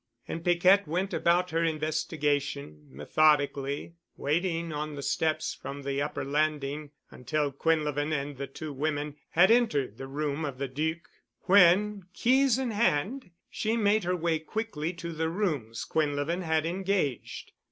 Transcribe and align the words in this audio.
And 0.27 0.43
Piquette 0.43 0.87
went 0.87 1.13
about 1.13 1.51
her 1.51 1.63
investigation 1.63 2.87
methodically, 2.89 3.93
waiting 4.17 4.73
on 4.73 4.95
the 4.95 5.03
steps 5.03 5.53
from 5.53 5.83
the 5.83 6.01
upper 6.01 6.25
landing 6.25 6.89
until 7.11 7.51
Quinlevin 7.51 8.11
and 8.11 8.37
the 8.37 8.47
two 8.47 8.73
women 8.73 9.17
had 9.29 9.51
entered 9.51 9.99
the 9.99 10.07
room 10.07 10.43
of 10.43 10.57
the 10.57 10.67
Duc, 10.67 11.01
when, 11.41 12.07
keys 12.15 12.57
in 12.57 12.71
hand, 12.71 13.29
she 13.47 13.77
made 13.77 14.03
her 14.03 14.15
way 14.15 14.39
quickly 14.39 14.91
to 14.93 15.11
the 15.11 15.29
rooms 15.29 15.85
Quinlevin 15.87 16.41
had 16.41 16.65
engaged. 16.65 17.51